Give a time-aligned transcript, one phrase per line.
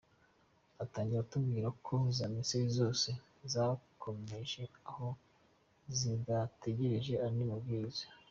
[0.81, 3.09] Arangiza atubwira ko za Ministere zose
[3.53, 5.07] zakomereje aho
[5.97, 8.05] zidategereje andi mabwiriza